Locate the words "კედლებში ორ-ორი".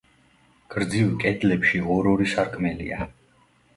1.23-2.31